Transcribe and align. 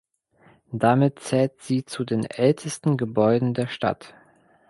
Damit 0.71 1.19
zählt 1.19 1.61
sie 1.61 1.85
zu 1.85 2.03
den 2.03 2.23
ältesten 2.25 2.97
Gebäuden 2.97 3.53
der 3.53 3.67
Stadt. 3.67 4.15